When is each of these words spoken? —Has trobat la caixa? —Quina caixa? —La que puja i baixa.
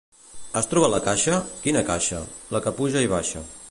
—Has 0.59 0.69
trobat 0.71 0.93
la 0.95 1.01
caixa? 1.09 1.37
—Quina 1.59 1.87
caixa? 1.93 2.25
—La 2.55 2.67
que 2.67 2.79
puja 2.81 3.07
i 3.09 3.17
baixa. 3.19 3.51